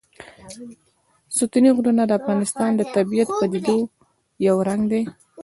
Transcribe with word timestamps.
ستوني 1.37 1.69
غرونه 1.77 2.03
د 2.07 2.11
افغانستان 2.19 2.69
د 2.75 2.81
طبیعي 2.95 3.25
پدیدو 3.39 3.77
یو 4.47 4.55
رنګ 4.69 4.81
دی. 4.91 5.01